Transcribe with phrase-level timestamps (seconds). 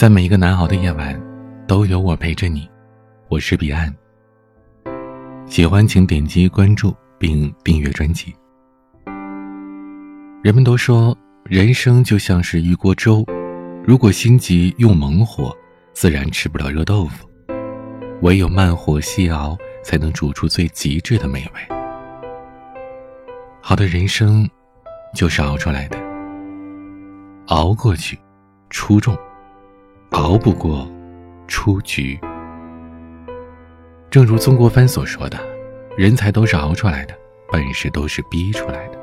[0.00, 1.14] 在每一个难熬的夜晚，
[1.68, 2.66] 都有我陪着你。
[3.28, 3.94] 我是彼岸。
[5.44, 8.34] 喜欢请点击关注并订阅专辑。
[10.42, 13.22] 人们都说，人生就像是一锅粥，
[13.84, 15.54] 如果心急用猛火，
[15.92, 17.28] 自然吃不了热豆腐。
[18.22, 19.54] 唯有慢火细熬，
[19.84, 21.76] 才能煮出最极致的美味。
[23.60, 24.48] 好的人生，
[25.14, 25.98] 就是熬出来的。
[27.48, 28.18] 熬过去，
[28.70, 29.14] 出众。
[30.10, 30.90] 熬不过，
[31.46, 32.18] 出局。
[34.10, 35.38] 正如曾国藩所说的
[35.96, 37.14] ：“人才都是熬出来的，
[37.50, 38.98] 本事都是逼出来的。”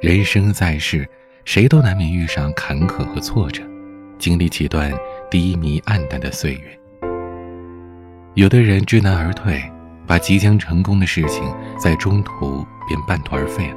[0.00, 1.06] 人生在世，
[1.44, 3.62] 谁都难免遇上坎坷和挫折，
[4.18, 4.90] 经历几段
[5.30, 6.80] 低迷暗淡的岁月。
[8.32, 9.62] 有的人知难而退，
[10.06, 13.76] 把即将成功的事情在中途便半途而废了，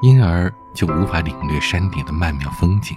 [0.00, 2.96] 因而就无法领略山顶的曼妙风景。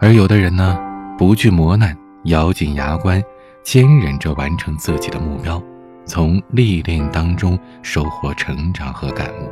[0.00, 0.78] 而有的人呢？
[1.18, 3.20] 不惧磨难，咬紧牙关，
[3.64, 5.60] 坚忍着完成自己的目标，
[6.04, 9.50] 从历练当中收获成长和感悟。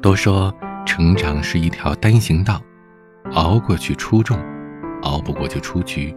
[0.00, 0.54] 都说
[0.86, 2.62] 成长是一条单行道，
[3.32, 4.38] 熬过去出众，
[5.02, 6.14] 熬不过就出局。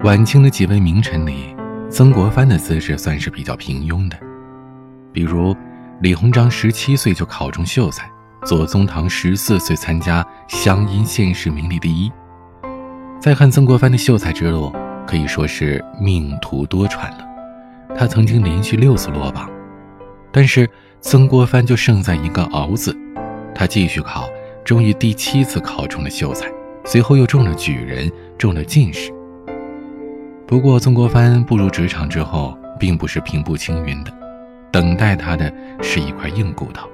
[0.00, 1.56] 晚清的几位名臣里，
[1.88, 4.18] 曾国藩的资质算是比较平庸的，
[5.10, 5.56] 比如
[6.02, 8.06] 李鸿章十七岁就考中秀才。
[8.46, 12.12] 左宗棠十四岁参加乡音县试，名列第一。
[13.20, 14.72] 再看曾国藩的秀才之路，
[15.04, 17.26] 可以说是命途多舛了。
[17.98, 19.50] 他曾经连续六次落榜，
[20.30, 22.96] 但是曾国藩就胜在一个“熬”字。
[23.52, 24.28] 他继续考，
[24.64, 26.46] 终于第七次考中了秀才，
[26.84, 28.08] 随后又中了举人，
[28.38, 29.12] 中了进士。
[30.46, 34.12] 不过，曾国藩步入职场之后，并不是平步青云的，
[34.70, 35.52] 等待他的
[35.82, 36.88] 是一块硬骨头。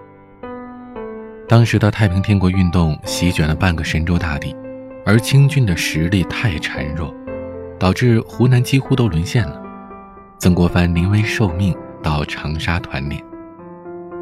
[1.52, 4.56] 当时的太平天国运动席卷了半个神州大地，
[5.04, 7.14] 而清军的实力太孱弱，
[7.78, 9.60] 导致湖南几乎都沦陷了。
[10.38, 13.22] 曾国藩临危受命到长沙团练。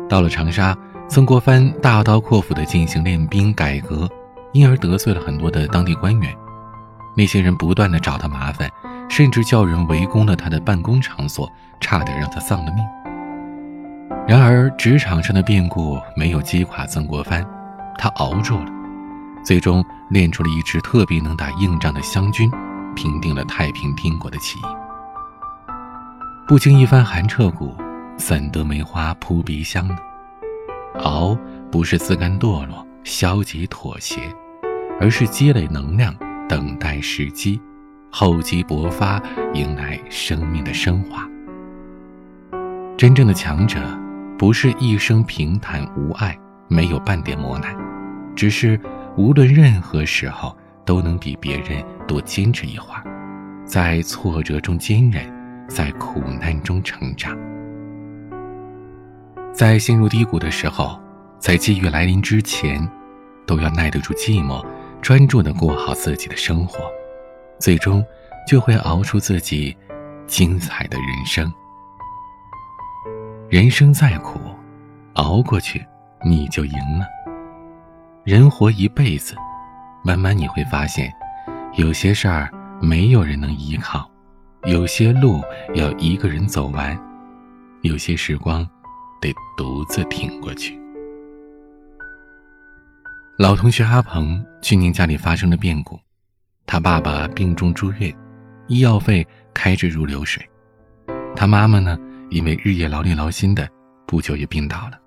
[0.09, 0.77] 到了长沙，
[1.09, 4.09] 曾国藩大刀阔斧地进行练兵改革，
[4.53, 6.35] 因而得罪了很多的当地官员。
[7.17, 8.69] 那些人不断地找他麻烦，
[9.09, 11.49] 甚至叫人围攻了他的办公场所，
[11.81, 12.85] 差点让他丧了命。
[14.29, 17.45] 然而，职场上的变故没有击垮曾国藩，
[17.99, 18.67] 他熬住了，
[19.45, 22.49] 最终练出了一支特别能打硬仗的湘军，
[22.95, 24.63] 平定了太平天国的起义。
[26.47, 27.75] 不经一番寒彻骨，
[28.17, 29.97] 怎得梅花扑鼻香呢？
[31.01, 31.37] 熬
[31.71, 34.21] 不是自甘堕落、消极妥协，
[35.01, 36.15] 而是积累能量，
[36.49, 37.61] 等待时机，
[38.13, 39.21] 厚积薄发，
[39.55, 41.27] 迎来生命的升华。
[42.97, 43.81] 真正的强者。
[44.41, 46.35] 不是一生平坦无碍，
[46.67, 47.77] 没有半点磨难，
[48.35, 48.81] 只是
[49.15, 53.05] 无论任何时候都能比别人多坚持一会儿，
[53.67, 55.23] 在挫折中坚韧，
[55.69, 57.37] 在苦难中成长，
[59.53, 60.99] 在陷入低谷的时候，
[61.39, 62.81] 在机遇来临之前，
[63.45, 64.65] 都要耐得住寂寞，
[65.03, 66.91] 专注的过好自己的生活，
[67.59, 68.03] 最终
[68.49, 69.77] 就会熬出自己
[70.27, 71.53] 精彩的人生。
[73.51, 74.39] 人生再苦，
[75.15, 75.85] 熬过去
[76.25, 77.05] 你就赢了。
[78.23, 79.35] 人活一辈子，
[80.05, 81.13] 慢慢你会发现，
[81.75, 82.49] 有些事儿
[82.81, 84.09] 没有人能依靠，
[84.67, 85.43] 有些路
[85.75, 86.97] 要一个人走完，
[87.83, 88.65] 有些时光
[89.21, 90.81] 得独自挺过去。
[93.37, 95.99] 老同学阿鹏去年家里发生了变故，
[96.67, 98.17] 他爸爸病重住院，
[98.69, 100.49] 医药费开支如流水，
[101.35, 101.99] 他妈妈呢？
[102.31, 103.69] 因为日夜劳力劳心的，
[104.07, 104.99] 不久也病倒了。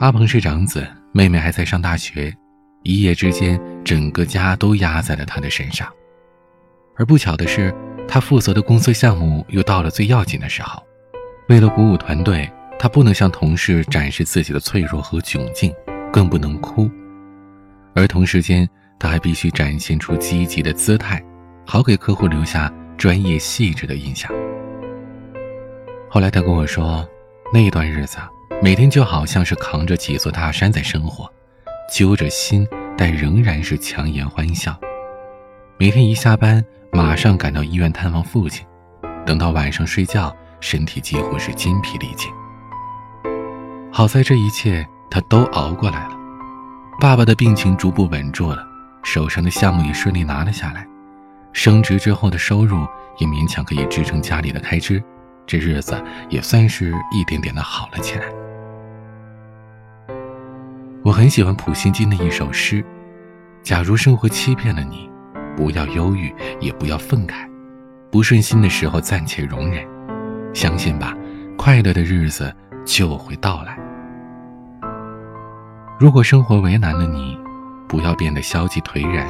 [0.00, 2.32] 阿鹏是长子，妹妹还在上大学，
[2.82, 5.88] 一夜之间，整个家都压在了他的身上。
[6.96, 7.74] 而不巧的是，
[8.06, 10.82] 他负责的公司项目又到了最要紧的时候。
[11.48, 15.72] 为了鼓舞团队，他不能向同事展示自己的脆弱和窘境，
[16.12, 16.90] 更不能哭。
[17.94, 21.22] 而同时间，他还必须展现出积极的姿态，
[21.64, 24.30] 好给客户留下专业细致的印象。
[26.14, 27.04] 后来他跟我说，
[27.52, 28.18] 那段日子
[28.62, 31.28] 每天就好像是扛着几座大山在生活，
[31.92, 32.64] 揪着心，
[32.96, 34.78] 但仍然是强颜欢笑。
[35.76, 38.64] 每天一下班，马上赶到医院探望父亲，
[39.26, 42.30] 等到晚上睡觉，身体几乎是筋疲力尽。
[43.90, 46.16] 好在这一切他都熬过来了，
[47.00, 48.64] 爸爸的病情逐步稳住了，
[49.02, 50.86] 手上的项目也顺利拿了下来，
[51.52, 52.86] 升职之后的收入
[53.18, 55.02] 也勉强可以支撑家里的开支。
[55.46, 58.24] 这日子也算是一点点的好了起来。
[61.02, 62.82] 我很喜欢普希金的一首诗
[63.62, 65.10] ：“假如生活欺骗了你，
[65.54, 67.46] 不要忧郁，也不要愤慨，
[68.10, 69.86] 不顺心的时候暂且容忍，
[70.54, 71.14] 相信吧，
[71.58, 72.50] 快乐的日子
[72.86, 73.78] 就会到来。
[76.00, 77.38] 如果生活为难了你，
[77.86, 79.26] 不要变得消极颓然，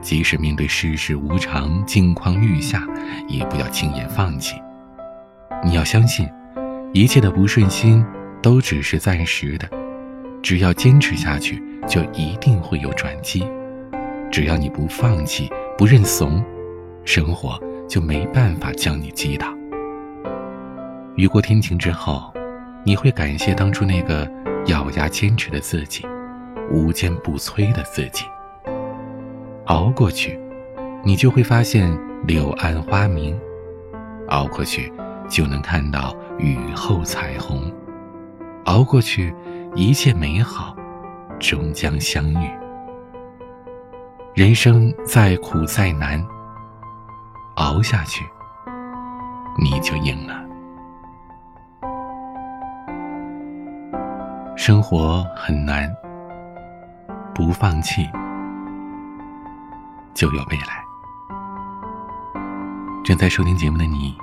[0.00, 2.82] 即使面对世事无常、境况愈下，
[3.28, 4.56] 也不要轻言放弃。
[5.62, 6.28] 你要相信，
[6.92, 8.04] 一切的不顺心
[8.42, 9.68] 都只是暂时的，
[10.42, 13.46] 只要坚持下去，就一定会有转机。
[14.30, 16.42] 只要你不放弃、不认怂，
[17.04, 19.46] 生活就没办法将你击倒。
[21.16, 22.32] 雨过天晴之后，
[22.84, 24.26] 你会感谢当初那个
[24.66, 26.06] 咬牙坚持的自己，
[26.70, 28.24] 无坚不摧的自己。
[29.66, 30.40] 熬过去，
[31.04, 31.90] 你就会发现
[32.26, 33.34] 柳暗花明；
[34.28, 34.90] 熬过去，
[35.30, 37.72] 就能看到雨后彩虹；
[38.64, 39.34] 熬过去，
[39.74, 40.76] 一切美好
[41.38, 42.50] 终将相遇。
[44.34, 46.22] 人生再苦再难，
[47.56, 48.24] 熬下去，
[49.62, 50.34] 你就赢了。
[54.56, 55.90] 生活很难，
[57.34, 58.06] 不放弃
[60.12, 60.84] 就有未来。
[63.02, 64.14] 正在收听节目的你，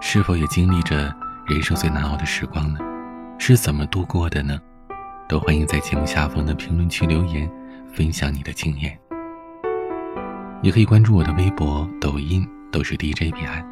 [0.00, 1.14] 是否也经历着
[1.46, 2.78] 人生最难熬的时光呢？
[3.38, 4.58] 是怎么度过的呢？
[5.28, 7.50] 都欢迎在节目下方的评论区留言，
[7.92, 8.98] 分享你的经验。
[10.62, 13.64] 也可以关注我的微博、抖音，都是 DJ 彼岸。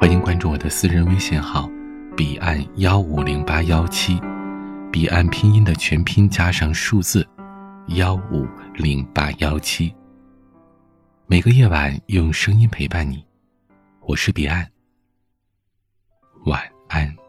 [0.00, 1.70] 欢迎关注我的私人微信号
[2.16, 4.20] “彼岸幺五零八幺七”，
[4.92, 7.26] 彼岸拼音的全拼加上数字
[7.88, 9.94] 幺五零八幺七。
[11.26, 13.24] 每个夜晚用声音陪伴你，
[14.00, 14.71] 我是彼岸。
[16.44, 17.21] 晚安。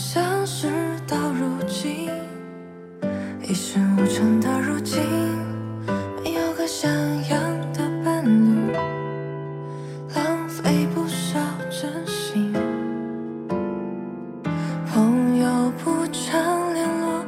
[0.00, 0.68] 想象事
[1.08, 2.08] 到如今，
[3.42, 5.02] 一事无成的如今，
[6.22, 6.88] 没有个像
[7.28, 7.40] 样
[7.72, 8.72] 的伴侣，
[10.14, 12.52] 浪费不少真心。
[14.86, 17.24] 朋友不常联络，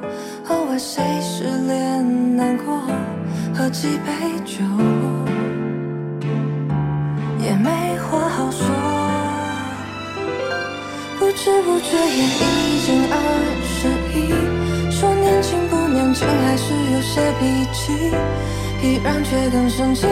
[0.46, 2.80] 偶尔谁失恋难过，
[3.52, 4.62] 喝几杯酒。
[7.40, 8.64] 也没话好说
[11.42, 13.16] 知不觉也已经二
[13.64, 14.28] 十一，
[14.92, 18.12] 说年轻不年轻，还是有些脾气，
[18.82, 20.06] 依然却更深情，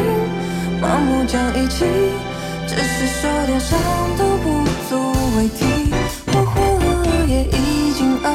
[0.81, 1.85] 盲目讲义气，
[2.67, 3.79] 只是说点伤
[4.17, 5.93] 都不足为提。
[6.29, 8.27] 我活了也已经二